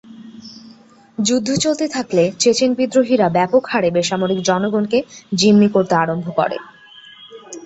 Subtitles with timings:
[1.17, 4.99] যুদ্ধ চলতে থাকলে চেচেন বিদ্রোহীরা ব্যাপক হারে বেসামরিক জনগণকে
[5.39, 6.57] জিম্মি করতে আরম্ভ করে।